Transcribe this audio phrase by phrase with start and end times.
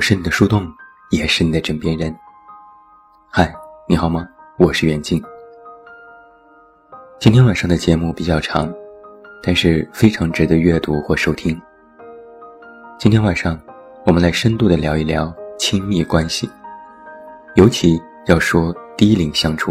[0.00, 0.66] 我是你的树洞，
[1.10, 2.10] 也是你的枕边人。
[3.28, 3.54] 嗨，
[3.86, 4.26] 你好吗？
[4.56, 5.22] 我是袁静。
[7.18, 8.72] 今天晚上的节目比较长，
[9.42, 11.60] 但是非常值得阅读或收听。
[12.98, 13.60] 今天晚上，
[14.06, 16.48] 我们来深度的聊一聊亲密关系，
[17.54, 19.70] 尤其要说低龄相处。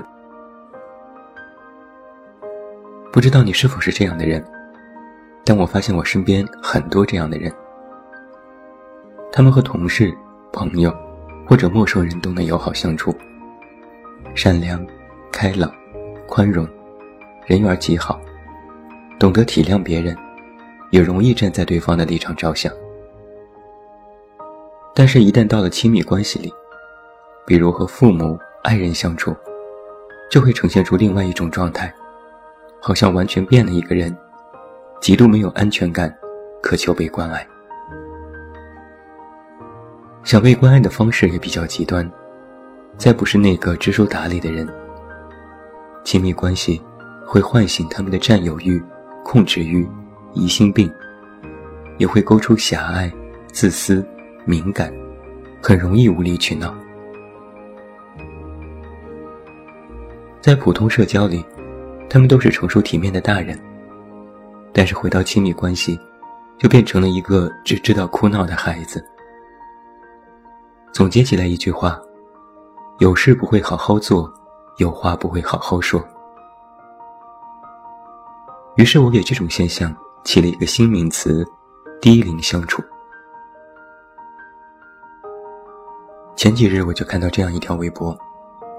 [3.12, 4.46] 不知道你是否是这样的人，
[5.44, 7.52] 但我发现我身边很多这样的人。
[9.32, 10.16] 他们和同事、
[10.52, 10.94] 朋友
[11.48, 13.16] 或者陌生人都能友好相处，
[14.34, 14.86] 善良、
[15.32, 15.72] 开朗、
[16.28, 16.68] 宽容，
[17.46, 18.20] 人缘极好，
[19.20, 20.18] 懂得体谅别人，
[20.90, 22.72] 也容易站在对方的立场着想。
[24.96, 26.52] 但是，一旦到了亲密关系里，
[27.46, 29.36] 比如和父母、爱人相处，
[30.30, 31.94] 就会呈现出另外一种状态，
[32.82, 34.16] 好像完全变了一个人，
[35.00, 36.14] 极度没有安全感，
[36.62, 37.48] 渴求被关爱。
[40.30, 42.08] 想被关爱的方式也比较极端，
[43.00, 44.70] 再不是那个知书达理的人。
[46.04, 46.80] 亲密关系
[47.26, 48.80] 会唤醒他们的占有欲、
[49.24, 49.90] 控制欲、
[50.36, 50.88] 疑心病，
[51.98, 53.12] 也会勾出狭隘、
[53.52, 54.06] 自私、
[54.46, 54.94] 敏感，
[55.64, 56.78] 很容易无理取闹。
[60.40, 61.44] 在普通社交里，
[62.08, 63.60] 他们都是成熟体面的大人，
[64.72, 66.00] 但是回到亲密关系，
[66.60, 69.04] 就变成了一个只知道哭闹的孩子。
[70.92, 72.00] 总结起来一句话：
[72.98, 74.32] 有事不会好好做，
[74.78, 76.04] 有话不会好好说。
[78.76, 81.46] 于是我给这种现象起了一个新名词——
[82.02, 82.84] 低龄相处。
[86.36, 88.18] 前几日我就看到这样一条微博，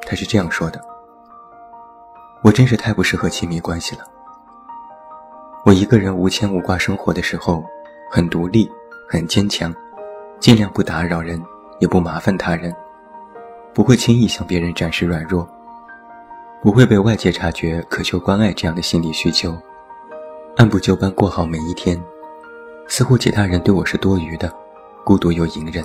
[0.06, 0.80] 他是这样说的
[2.42, 4.04] ：“我真是太不适合亲密关系了。
[5.64, 7.62] 我一个人无牵无挂生活的时候，
[8.10, 8.70] 很独立，
[9.08, 9.74] 很坚强，
[10.38, 11.40] 尽量不打扰人。”
[11.80, 12.74] 也不麻烦他人，
[13.74, 15.48] 不会轻易向别人展示软弱，
[16.62, 19.58] 不会被外界察觉渴求关爱这样的心理需求，
[20.56, 22.00] 按部就班过好每一天，
[22.86, 24.54] 似乎其他人对我是多余的，
[25.04, 25.84] 孤独又隐忍。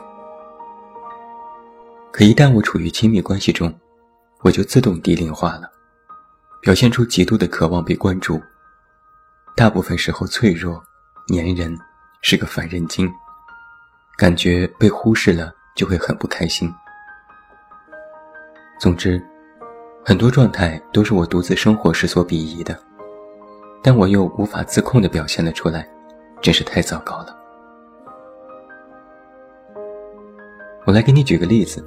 [2.12, 3.73] 可一旦我处于亲密关系中，
[4.41, 5.72] 我就自动低龄化了，
[6.62, 8.41] 表现出极度的渴望被关注，
[9.56, 10.83] 大部分时候脆弱、
[11.27, 11.77] 粘人，
[12.22, 13.09] 是个烦人精，
[14.17, 15.53] 感觉被忽视了。
[15.75, 16.74] 就会很不开心。
[18.80, 19.22] 总之，
[20.03, 22.78] 很多状态都是我独自生活时所鄙夷的，
[23.84, 25.88] 但我又无法自控地表现了出来，
[26.41, 27.38] 真是太糟糕了。
[30.86, 31.84] 我来给你举个例子：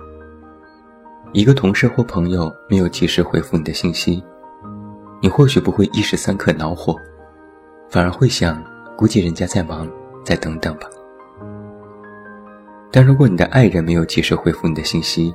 [1.33, 4.23] 一个同事或朋友没有及时回复你的信息，
[5.23, 6.97] 你或许不会一时三刻恼火，
[7.89, 8.63] 反而会想，
[8.97, 9.89] 估计人家在忙，
[10.25, 10.89] 再等等吧。
[12.91, 15.35] 但如果你的爱人没有及时回复你的信息，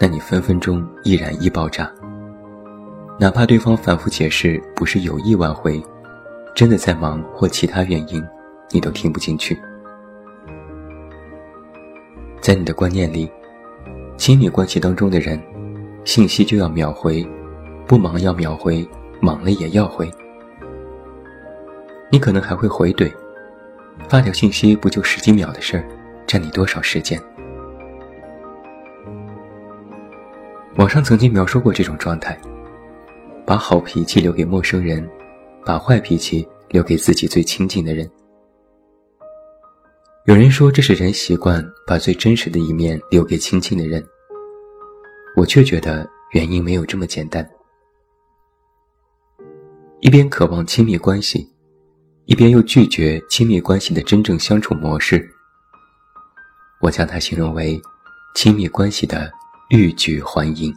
[0.00, 1.90] 那你分分钟易燃易爆炸。
[3.18, 5.80] 哪怕对方反复解释不是有意挽回，
[6.52, 8.22] 真的在忙或其他原因，
[8.72, 9.56] 你都听不进去。
[12.40, 13.30] 在你的观念里，
[14.16, 15.40] 亲密关系当中的人，
[16.04, 17.24] 信息就要秒回，
[17.86, 18.86] 不忙要秒回，
[19.20, 20.10] 忙了也要回。
[22.10, 23.10] 你可能还会回怼，
[24.08, 25.84] 发条信息不就十几秒的事儿？
[26.26, 27.20] 占你多少时间？
[30.76, 32.36] 网上曾经描述过这种状态：
[33.46, 35.08] 把好脾气留给陌生人，
[35.64, 38.10] 把坏脾气留给自己最亲近的人。
[40.26, 44.02] 有人说这是人习惯把最真实的一面留给亲近的人，
[45.36, 47.48] 我却觉得原因没有这么简单。
[50.00, 51.48] 一边渴望亲密关系，
[52.24, 55.30] 一边又拒绝亲密关系的真正相处模式。
[56.84, 57.80] 我将它形容为
[58.34, 59.32] 亲密关系的
[59.70, 60.70] 欲拒还迎。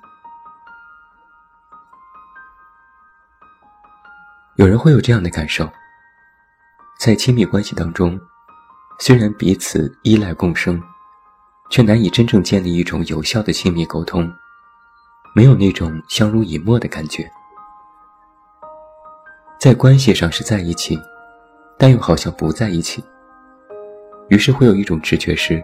[4.56, 5.70] 有人会有这样的感受：
[6.98, 8.18] 在亲密关系当中，
[9.00, 10.82] 虽然彼此依赖共生，
[11.70, 14.34] 却难以真正建立一种有效的亲密沟通，
[15.36, 17.30] 没有那种相濡以沫的感觉。
[19.60, 20.98] 在关系上是在一起，
[21.78, 23.04] 但又好像不在一起。
[24.30, 25.62] 于是会有一种直觉是。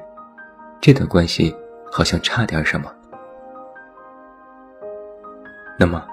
[0.83, 1.55] 这段关系
[1.89, 2.93] 好像差点什么。
[5.79, 6.05] 那么，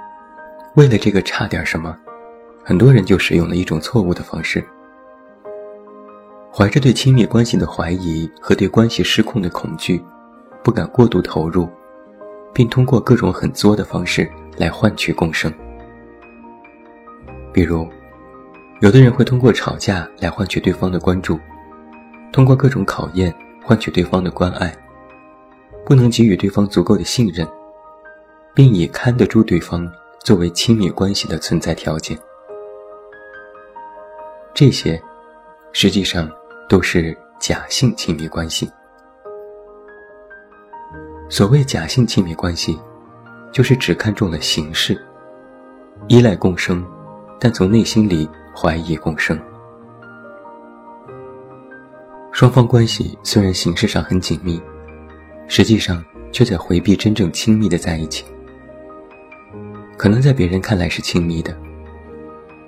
[0.76, 1.99] 为了这个差点什么，
[2.62, 4.64] 很多人就使用了一种错误的方式，
[6.55, 10.00] 怀着对亲密关系的怀疑和对关系失控的恐惧，
[10.62, 11.69] 不敢过度投入，
[12.55, 15.52] 并通过各种很作的方式来换取共生。
[17.52, 17.88] 比如，
[18.78, 21.40] 有的人会通过吵架来换取对方的关注，
[22.32, 23.34] 通过各种考验。
[23.62, 24.74] 换取对方的关爱，
[25.84, 27.46] 不能给予对方足够的信任，
[28.54, 29.90] 并以看得住对方
[30.20, 32.18] 作为亲密关系的存在条件。
[34.52, 35.00] 这些，
[35.72, 36.30] 实际上
[36.68, 38.70] 都是假性亲密关系。
[41.28, 42.78] 所谓假性亲密关系，
[43.52, 45.00] 就是只看重了形式，
[46.08, 46.84] 依赖共生，
[47.38, 49.40] 但从内心里怀疑共生。
[52.32, 54.60] 双方关系虽然形式上很紧密，
[55.48, 58.24] 实际上却在回避真正亲密的在一起。
[59.96, 61.56] 可能在别人看来是亲密的，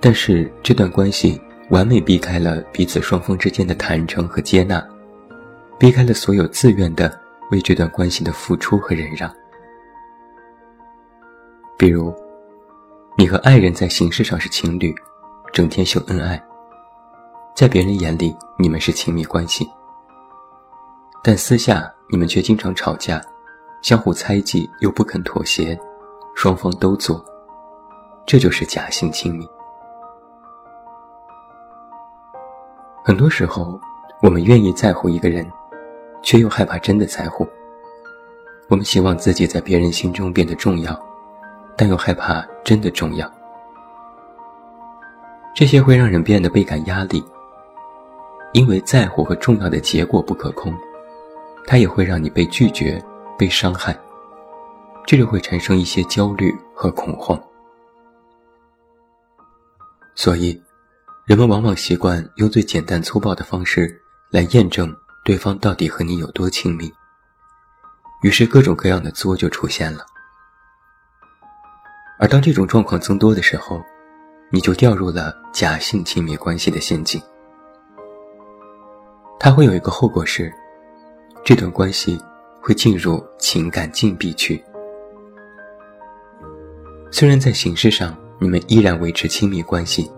[0.01, 4.87] 但是这段关系完美避开了彼此双方之间的坦诚和接纳，
[5.79, 7.21] 避开了所有自愿的。
[7.51, 9.31] 为这段关系的付出和忍让，
[11.77, 12.11] 比如，
[13.19, 14.95] 你和爱人在形式上是情侣，
[15.53, 16.43] 整天秀恩爱，
[17.55, 19.69] 在别人眼里你们是亲密关系，
[21.23, 23.21] 但私下你们却经常吵架，
[23.83, 25.79] 相互猜忌又不肯妥协，
[26.35, 27.25] 双方都做，
[28.27, 29.49] 这就是假性亲密。
[33.05, 33.81] 很多时候，
[34.23, 35.51] 我们愿意在乎一个人。
[36.25, 37.45] 却又害怕真的在乎。
[38.69, 40.97] 我们希望自己在别人心中变得重要，
[41.77, 43.29] 但又害怕真的重要。
[45.53, 47.21] 这些会让人变得倍感压力，
[48.53, 50.75] 因为在乎和重要的结果不可控，
[51.67, 53.03] 它也会让你被拒绝、
[53.39, 53.99] 被伤害，
[55.07, 57.41] 这就会产生一些焦虑和恐慌。
[60.15, 60.63] 所以，
[61.25, 64.01] 人们往往习惯用最简单粗暴的方式
[64.31, 64.95] 来验证。
[65.25, 66.93] 对方到底和你有多亲密？
[68.23, 70.05] 于是各种各样的作就出现了。
[72.19, 73.81] 而当这种状况增多的时候，
[74.51, 77.23] 你就掉入了假性亲密关系的陷阱。
[79.45, 80.55] 它会有一个后果是，
[81.45, 82.17] 这段关系
[82.61, 84.63] 会进入情感禁闭区。
[87.11, 90.09] 虽然在形式上你们依然维持亲密关系，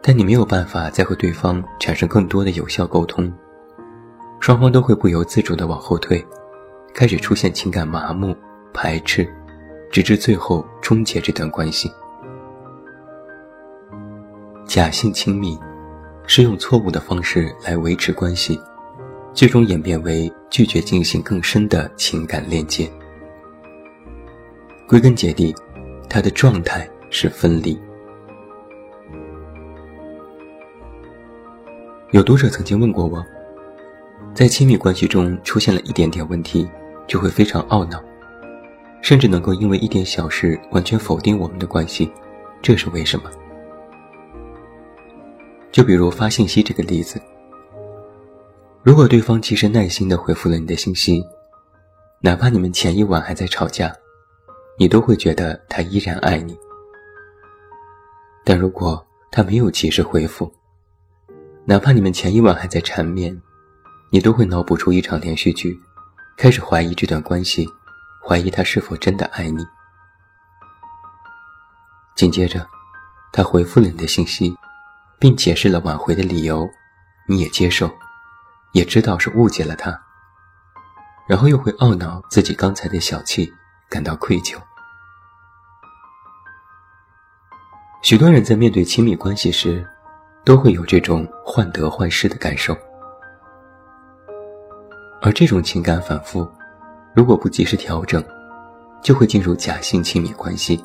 [0.00, 3.30] 但你没有办法再和对方产生更多的有效沟通。
[4.40, 6.26] 双方都会不由自主地往后退，
[6.94, 8.34] 开始出现情感麻木、
[8.72, 9.30] 排斥，
[9.90, 11.92] 直至最后终结这段关系。
[14.64, 15.58] 假性亲密，
[16.26, 18.58] 是用错误的方式来维持关系，
[19.34, 22.90] 最终演变为拒绝进行更深的情感链接。
[24.88, 25.54] 归根结底，
[26.08, 27.78] 他的状态是分离。
[32.10, 33.24] 有读者曾经问过我。
[34.34, 36.66] 在亲密关系中出现了一点点问题，
[37.06, 38.02] 就会非常懊恼，
[39.02, 42.10] 甚至能够因为一点小事完全否定我们的关系，
[42.62, 43.30] 这是为什么？
[45.72, 47.20] 就比如发信息这个例子，
[48.82, 51.24] 如果对方及时耐心地回复了你的信息，
[52.20, 53.90] 哪怕你们前一晚还在吵架，
[54.78, 56.54] 你都会觉得他依然爱你；
[58.44, 60.52] 但如果他没有及时回复，
[61.64, 63.40] 哪怕你们前一晚还在缠绵，
[64.10, 65.80] 你都会脑补出一场连续剧，
[66.36, 67.66] 开始怀疑这段关系，
[68.22, 69.64] 怀疑他是否真的爱你。
[72.14, 72.66] 紧接着，
[73.32, 74.54] 他回复了你的信息，
[75.22, 76.68] 并解释了挽回的理由，
[77.28, 77.88] 你也接受，
[78.72, 79.96] 也知道是误解了他。
[81.28, 83.48] 然后又会懊恼自己刚才的小气，
[83.88, 84.56] 感到愧疚。
[88.02, 89.88] 许多人在面对亲密关系时，
[90.44, 92.76] 都会有这种患得患失的感受。
[95.20, 96.44] 而这种情感反复，
[97.14, 98.20] 如果不及时调整，
[99.00, 100.84] 就会进入假性亲密关系。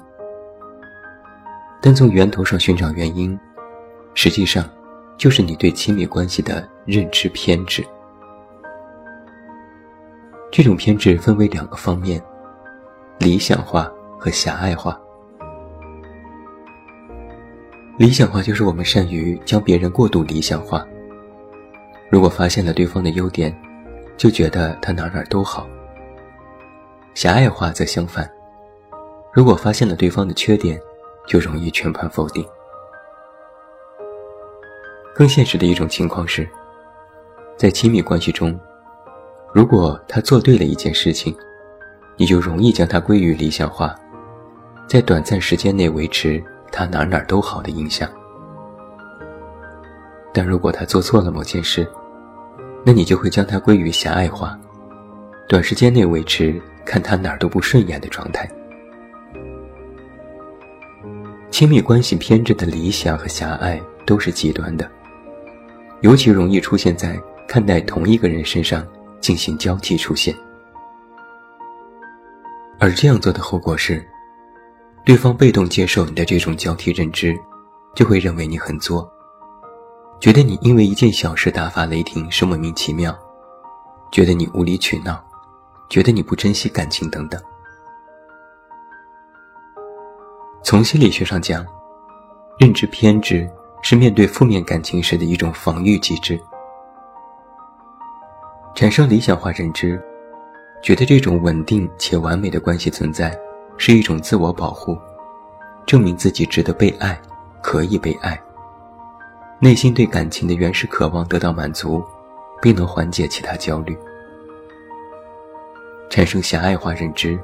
[1.81, 3.35] 但从源头上寻找原因，
[4.19, 4.67] 实际上
[5.15, 7.85] 就是你对亲密关系的认知偏执。
[10.51, 12.19] 这种偏执分为两个方面：
[13.19, 14.99] 理想化和狭隘化。
[17.99, 20.83] 理想化就是我们善于将别人过度理想化，
[22.09, 23.55] 如果发现了对方的优点。
[24.17, 25.67] 就觉得他哪哪都好。
[27.13, 28.27] 狭隘化则相反，
[29.31, 30.81] 如果发现了对方的缺点，
[31.27, 32.43] 就容易全盘否定。
[35.17, 36.47] 更现实的一种情况是，
[37.57, 38.55] 在亲密关系中，
[39.51, 41.35] 如果他做对了一件事情，
[42.17, 43.95] 你就容易将他归于理想化，
[44.87, 48.07] 在短暂时间内维持他哪哪都好的印象。
[50.31, 51.87] 但如果他做错了某件事，
[52.85, 54.55] 那你就会将它归于狭隘化，
[55.49, 58.47] 短时间内维持看他哪儿都不顺眼的状态。
[61.49, 64.87] 亲密关系偏执的理想和狭隘都是极端的，
[66.01, 68.85] 尤其容易出现在看待同一个人身上
[69.19, 70.35] 进行交替出现。
[72.79, 74.05] 而这样做的后果是，
[75.03, 77.35] 对方被动接受你的这种交替认知，
[77.95, 79.11] 就会认为你很作，
[80.19, 83.17] 觉得你因为一件小事大发雷霆是莫名其妙，
[84.11, 85.19] 觉得你无理取闹，
[85.89, 87.41] 觉得你不珍惜感情等等。
[90.63, 91.65] 从心理学上讲，
[92.59, 93.49] 认知偏执
[93.81, 96.39] 是面对负面感情时的一种防御机制。
[98.75, 100.01] 产生理想化认知，
[100.83, 103.35] 觉得这种稳定且完美的关系存在
[103.77, 104.97] 是一种自我保护，
[105.85, 107.19] 证明自己值得被爱，
[107.61, 108.39] 可以被爱。
[109.59, 112.03] 内心对感情的原始渴望得到满足，
[112.61, 113.97] 并能缓解其他焦虑。
[116.09, 117.39] 产生狭隘化认知，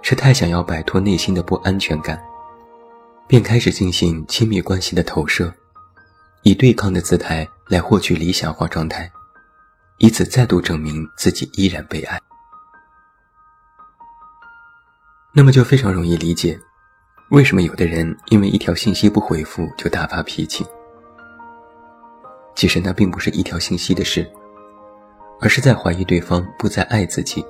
[0.00, 2.22] 是太想要摆脱内心的不安全感，
[3.26, 5.52] 便开始进行亲密关系的投射，
[6.42, 9.10] 以对抗的姿态来获取理想化状态。
[9.98, 12.20] 以此再度证明自己依然被爱，
[15.32, 16.58] 那么就非常容易理解，
[17.30, 20.66] 为什么有的人因为一条信息不回复就大发脾气。
[22.56, 24.28] 其实那并不是一条信息的事，
[25.40, 27.44] 而是在怀疑对方不再爱自己，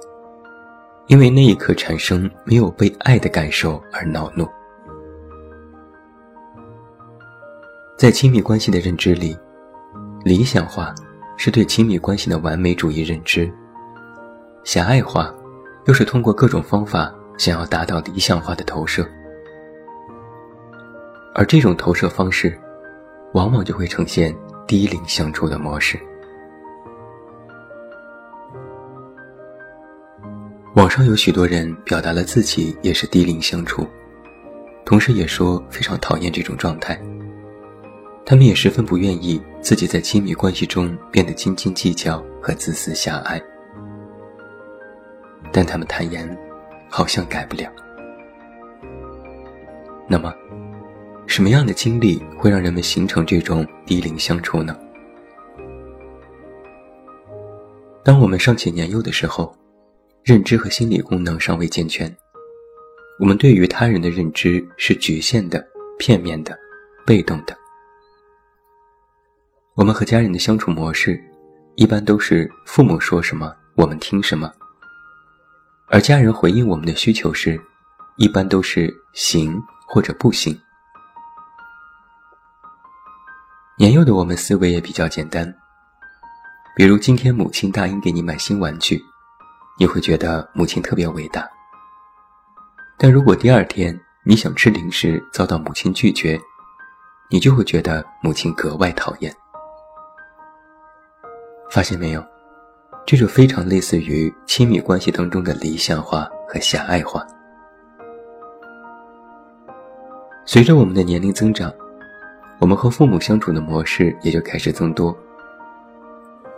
[1.06, 4.46] 因为那一刻产生没有被爱的感受而恼怒。
[7.96, 9.36] 在亲密关系的认知里，
[10.24, 10.94] 理想化。
[11.36, 13.52] 是对亲密关系的完美主义认知，
[14.62, 15.34] 狭隘化，
[15.86, 19.04] 又是通过各种方法想要达到理想化的投射，
[21.34, 22.56] 而这种投射方式，
[23.32, 24.32] 往往就会呈现
[24.64, 25.98] 低龄相处的模式。
[30.76, 33.84] 网上有许多人表达了自己也是低龄相处，
[34.84, 36.96] 同时也说非常讨厌这种状态。
[38.26, 43.42] 他们也十分不愿意自己在亲密关系中变得斤斤计较和自私狭隘，
[45.52, 46.26] 但他们坦言，
[46.88, 47.70] 好像改不了。
[50.08, 50.32] 那么，
[51.26, 54.74] 什么样的经历会让人们形成这种低龄相处呢？
[58.02, 59.54] 当我们尚且年幼的时候，
[60.22, 62.14] 认知和心理功能尚未健全，
[63.18, 65.62] 我们对于他人的认知是局限的、
[65.98, 66.58] 片面的、
[67.04, 67.54] 被动的。
[69.76, 71.20] 我们和家人的相处模式，
[71.74, 74.48] 一般都是父母说什么我们听什么，
[75.88, 77.60] 而家人回应我们的需求时，
[78.16, 80.56] 一般都是行或者不行。
[83.76, 85.52] 年幼的我们思维也比较简单，
[86.76, 89.02] 比如今天母亲答应给你买新玩具，
[89.76, 91.42] 你会觉得母亲特别伟大；
[92.96, 96.40] 但如果第二天你想吃零食遭到母亲拒绝，
[97.28, 99.34] 你就会觉得母亲格外讨厌。
[101.70, 102.24] 发现没有，
[103.04, 107.26] 这就非常类似于亲密关系当中的理想化和狭隘化。
[110.46, 111.72] 随着我们的年龄增长，
[112.58, 115.16] 我们和父母相处的模式也就开始增多。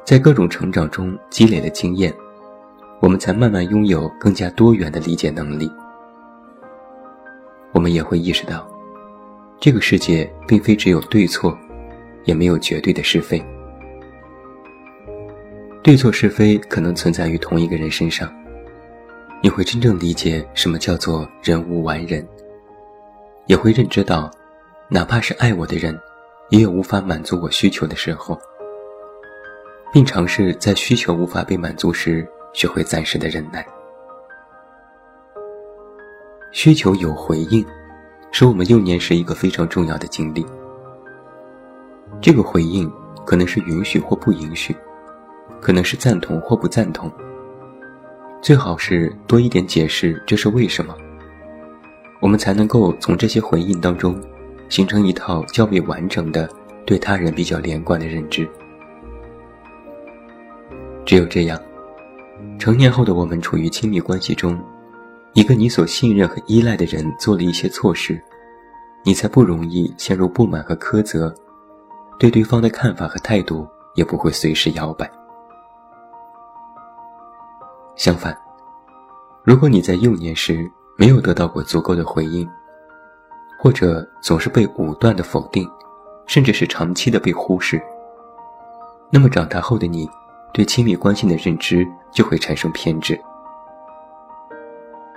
[0.05, 2.15] 在各种成长中积累了经验，
[3.01, 5.71] 我们才慢慢拥有更加多元的理解能力。
[7.73, 8.69] 我们也会意识到，
[9.59, 11.57] 这个世界并非只有对错，
[12.25, 13.45] 也没有绝对的是非。
[15.87, 18.29] 对错是非可能存在于同一个人身上，
[19.41, 22.27] 你会真正理解什么叫做人无完人，
[23.47, 24.29] 也会认知到，
[24.89, 25.97] 哪怕是爱我的人，
[26.49, 28.37] 也有无法满足我需求的时候，
[29.93, 33.65] 并尝试在需求无法被满足时，学会暂时的忍耐。
[36.51, 37.65] 需求有回应，
[38.33, 40.45] 是我们幼年时一个非常重要的经历。
[42.21, 42.93] 这个回应
[43.25, 44.75] 可能是允许或不允许。
[45.67, 47.11] 可能是赞同或不赞同，
[48.41, 50.95] 最好是多一点解释这是为什么，
[52.21, 54.17] 我们才能够从这些回应当中，
[54.69, 56.49] 形成一套较为完整的
[56.85, 58.49] 对他人比较连贯的认知。
[61.05, 61.61] 只有这样，
[62.61, 64.57] 成年后的我们处于亲密关系中，
[65.33, 68.23] 一个你所信任和依赖的人做了一些错事，
[69.03, 71.35] 你才不容易陷入不满和苛责，
[72.21, 75.11] 对对方的看法和态度也不会随时摇摆。
[77.97, 78.37] 相反，
[79.43, 82.47] 如果你在幼年时没有得到过足够的回应，
[83.59, 85.67] 或者总是被武断的否定，
[86.27, 87.83] 甚至是长期的被忽视，
[89.11, 90.07] 那么长大后的你，
[90.53, 93.19] 对亲密关系的认知就会产生偏执。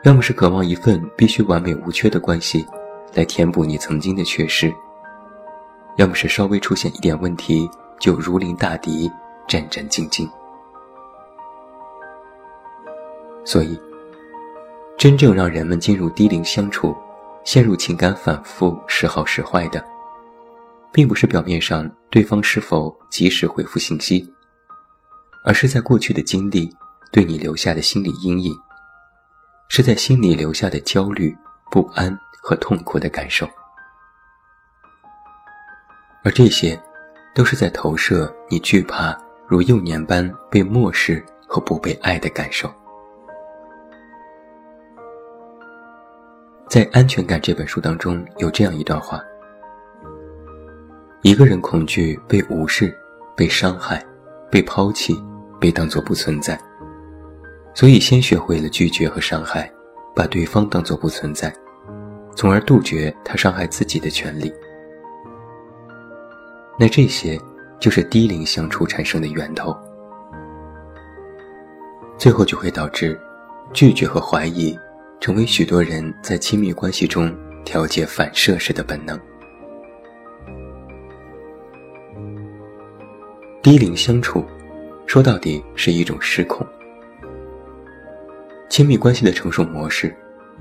[0.06, 2.66] 要么是渴望一份必须完美无缺的关系，
[3.14, 4.70] 来填补你曾经的缺失；
[5.98, 7.70] 要么是稍微出现一点问题
[8.00, 9.12] 就如临大敌，
[9.50, 10.26] 战战兢兢。
[13.50, 13.76] 所以，
[14.96, 16.96] 真正让人们进入低龄相处，
[17.44, 19.84] 陷入情感反复、时好时坏的，
[20.92, 24.32] 并不是表面上对方是否及时回复信息，
[25.44, 26.72] 而是在过去的经历
[27.12, 28.56] 对你留下的心理阴影，
[29.68, 31.36] 是在心里留下的焦虑、
[31.72, 33.50] 不安和痛苦的感受，
[36.24, 36.80] 而这些，
[37.34, 42.72] 都是在投射你惧怕如幼年般被漠视和不被爱的感受。
[46.70, 49.20] 在《安全感》这本书当中，有这样一段话：
[51.24, 52.96] 一个人恐惧被无视、
[53.36, 54.06] 被伤害、
[54.52, 55.20] 被抛弃、
[55.60, 56.60] 被当作不存在，
[57.74, 59.68] 所以先学会了拒绝和伤害，
[60.16, 61.52] 把对方当作不存在，
[62.36, 64.54] 从而杜绝他伤害自己的权利。
[66.78, 67.36] 那这些
[67.80, 69.76] 就是低龄相处产生的源头，
[72.16, 73.20] 最后就会导致
[73.74, 74.78] 拒绝和怀疑。
[75.20, 77.36] 成为许多人在亲密关系中
[77.66, 79.20] 调节反射时的本能。
[83.62, 84.46] 低龄相处，
[85.06, 86.66] 说到底是一种失控。
[88.70, 90.16] 亲密关系的成熟模式，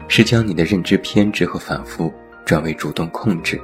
[0.08, 2.12] 是将你的认知偏执和反复
[2.44, 3.60] 转为主动控制。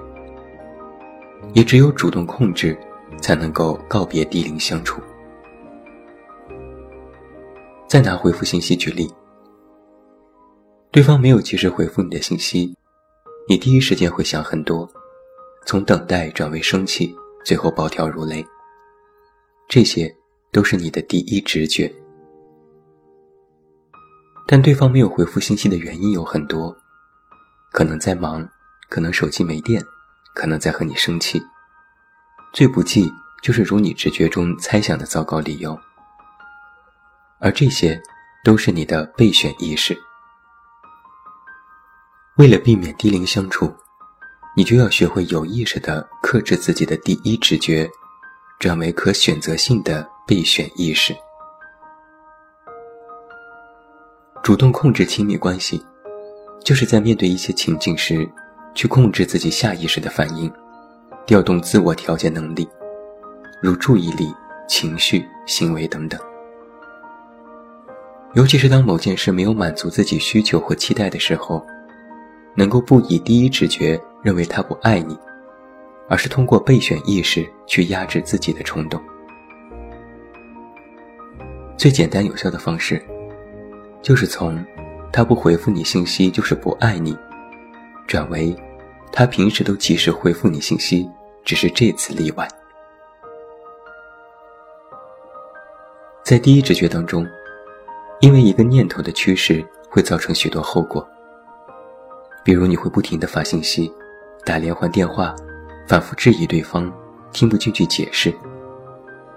[1.52, 2.76] 也只有主动控制，
[3.20, 5.02] 才能够告别低龄相处。
[7.88, 9.12] 再拿回复信息举例。
[10.94, 12.72] 对方没有及时回复你的信息，
[13.48, 14.88] 你第一时间会想很多，
[15.66, 17.12] 从等待转为生气，
[17.44, 18.46] 最后暴跳如雷。
[19.68, 20.14] 这些
[20.52, 21.92] 都是你的第一直觉。
[24.46, 26.76] 但对方没有回复信息的原因有很多，
[27.72, 28.48] 可能在忙，
[28.88, 29.82] 可能手机没电，
[30.32, 31.42] 可能在和你生气。
[32.52, 35.76] 最不济就是如你直觉中猜想的糟糕理由，
[37.40, 38.00] 而这些
[38.44, 39.98] 都是你的备选意识。
[42.36, 43.72] 为了避免低龄相处，
[44.56, 47.88] 你就要学会有意识地克制自己的第一直觉，
[48.58, 51.14] 转为可选择性的备选意识。
[54.42, 55.80] 主动控制亲密关系，
[56.64, 58.28] 就是在面对一些情境时，
[58.74, 60.52] 去控制自己下意识的反应，
[61.24, 62.68] 调动自我调节能力，
[63.62, 64.34] 如注意力、
[64.68, 66.20] 情绪、行为等等。
[68.32, 71.64] 尤其是当某件事没有满足自己需求或期待的时候。
[72.54, 75.18] 能够不以第一直觉认为他不爱你，
[76.08, 79.00] 而是通过备选意识去压制自己的冲动。
[81.76, 83.02] 最简单有效的方式，
[84.00, 84.64] 就是从
[85.12, 87.16] “他不回复你信息就是不爱你”，
[88.06, 88.54] 转为
[89.12, 91.08] “他平时都及时回复你信息，
[91.44, 92.48] 只是这次例外”。
[96.22, 97.26] 在第一直觉当中，
[98.20, 101.06] 因为一个念头的趋势会造成许多后果。
[102.44, 103.90] 比如你会不停地发信息，
[104.44, 105.34] 打连环电话，
[105.88, 106.92] 反复质疑对方，
[107.32, 108.32] 听不进去解释，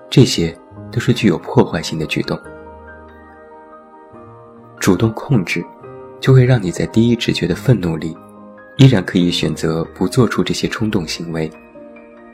[0.09, 0.53] 这些
[0.91, 2.37] 都是具有破坏性的举动。
[4.77, 5.63] 主动控制，
[6.19, 8.15] 就会让你在第一直觉的愤怒里，
[8.75, 11.49] 依然可以选择不做出这些冲动行为，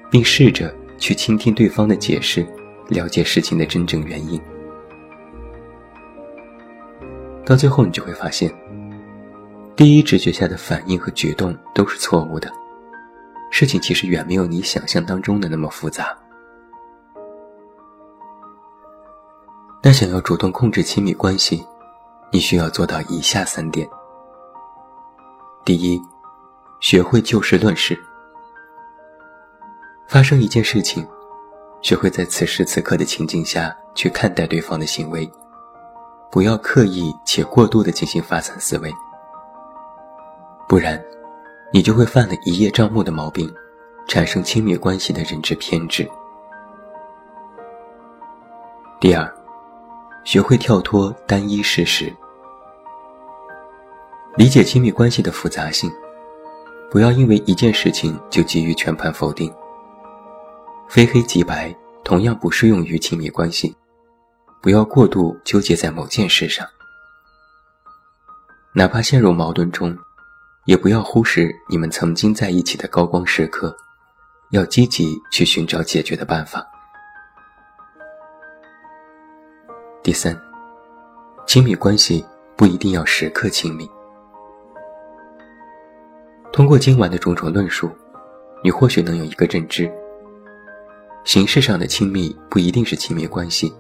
[0.10, 2.44] 并试着去倾听对方的解释，
[2.90, 4.42] 了解事情的真正原因。
[7.46, 8.52] 到最后，你就会发现。
[9.84, 12.50] 第一直觉下的反应和举动都是错误的，
[13.52, 16.18] 事情其实远没有你想象当中的那么复杂。
[19.82, 21.68] 那想要主动控制亲密关系，
[22.32, 23.86] 你需要做到以下三点：
[25.66, 26.02] 第一，
[26.80, 28.02] 学会就事论事。
[30.08, 31.06] 发生一件事情，
[31.82, 35.30] 学会在此时此刻的情境下去看待对方的行为，
[36.32, 38.90] 不要刻意且过度的进行发散思维。
[40.74, 41.00] 不然，
[41.72, 43.48] 你就会犯了一叶障目的毛病，
[44.08, 46.10] 产生亲密关系的认知偏执。
[49.00, 49.32] 第二，
[50.24, 52.12] 学会跳脱单一事实，
[54.36, 55.92] 理解亲密关系的复杂性，
[56.90, 59.54] 不要因为一件事情就急于全盘否定。
[60.88, 61.72] 非黑即白
[62.04, 63.76] 同样不适用于亲密关系，
[64.60, 66.68] 不要过度纠结在某件事上，
[68.74, 69.96] 哪怕陷入矛盾中。
[70.66, 73.76] 也不要忽视你们曾经在一起的高光时刻，
[74.52, 76.66] 要积极去寻找解决的办法。
[80.02, 80.40] 第三，
[81.46, 83.90] 亲密关系不一定要时刻亲密。
[86.54, 87.92] 通过今晚的种种论述，
[88.64, 89.92] 你或许能有一个认知：
[91.26, 93.74] 形式上的亲密不一定是亲密关系，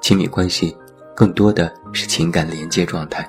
[0.00, 0.76] 亲密关系
[1.16, 3.28] 更多的是情感连接状态。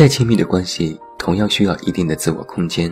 [0.00, 2.90] 再亲密的关系同样需要一定的自我空间。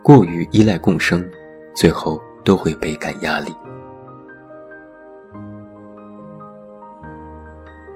[0.00, 1.28] 过于依赖共生，
[1.74, 3.52] 最后都会倍感压力。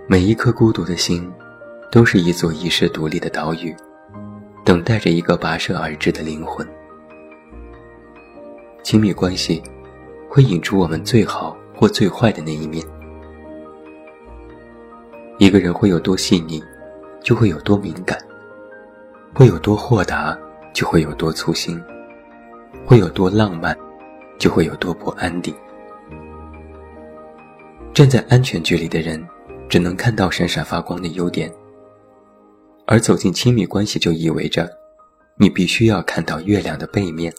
[0.08, 1.32] 每一颗孤独的心，
[1.92, 3.72] 都是一座遗世独立的岛屿，
[4.64, 6.66] 等待着一个跋涉而至的灵魂。
[8.82, 9.62] 亲密关系
[10.28, 12.84] 会引出我们最好或最坏的那一面。
[15.38, 16.60] 一个人会有多细腻，
[17.22, 18.18] 就会有多敏感；
[19.34, 20.38] 会有多豁达，
[20.72, 21.78] 就会有多粗心；
[22.86, 23.76] 会有多浪漫，
[24.38, 25.54] 就会有多不安定。
[27.92, 29.24] 站在安全距离的人。
[29.68, 31.48] 只能看到闪闪发光的优点，
[32.88, 34.68] 而走进亲密关系就意味着，
[35.36, 37.32] 你必须要看到月亮的背面，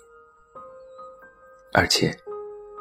[1.73, 2.17] 而且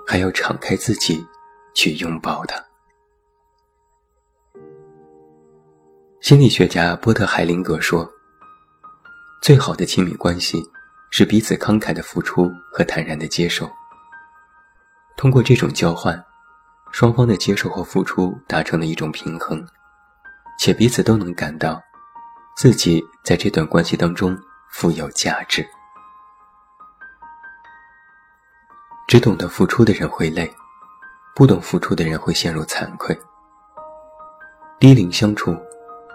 [0.07, 1.27] 还要敞开自己
[1.75, 2.65] 去拥抱它。
[6.21, 8.09] 心理学家波特海灵格说
[9.41, 10.63] ：“最好的亲密关系
[11.11, 13.69] 是彼此慷慨的付出和坦然的接受，
[15.17, 16.23] 通过这种交换。”
[16.93, 19.65] 双方的接受和付出达成了一种平衡，
[20.59, 21.81] 且彼此都能感到
[22.57, 24.37] 自己在这段关系当中
[24.73, 25.65] 富有价值。
[29.07, 30.53] 只懂得付出的人会累，
[31.35, 33.17] 不懂付出的人会陷入惭愧。
[34.81, 35.57] 低龄相处，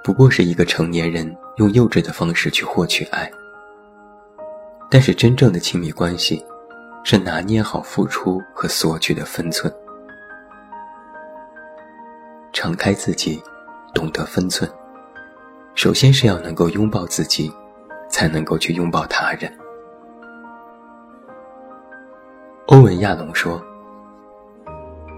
[0.05, 3.27] 不过是一个成年人用幼稚的方式去获取爱。
[4.87, 6.45] 但是真正的亲密关系，
[7.03, 9.73] 是拿捏好付出和索取的分寸。
[12.53, 13.41] 敞开自己，
[13.95, 14.69] 懂得分寸。
[15.73, 17.51] 首先是要能够拥抱自己，
[18.07, 19.51] 才能够去拥抱他人。
[22.67, 23.59] 欧文·亚龙说：“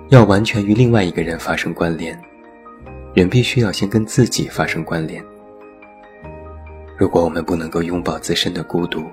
[0.07, 2.17] 要完全与另外一个人发生关联，
[3.17, 5.25] 人必须要先跟自己发生关联。
[6.99, 9.03] 如果我们不能够拥抱自身的孤独，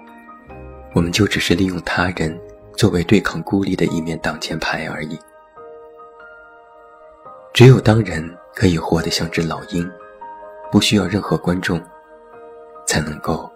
[0.93, 2.39] 我们就只是利用他人
[2.77, 5.19] 作为对抗孤立的一面挡箭牌而已。”
[7.55, 8.23] 只有当人
[8.55, 9.91] 可以活得像只老鹰，
[10.71, 11.81] 不需要任何观众，
[12.87, 13.51] 才能够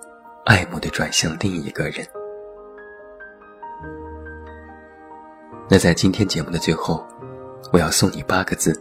[0.47, 2.07] 爱慕地转向另一个人。
[5.69, 7.07] 那在今天节目的最后，
[7.71, 8.81] 我要送你八个字：